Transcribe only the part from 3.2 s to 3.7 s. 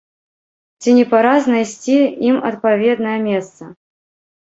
месца?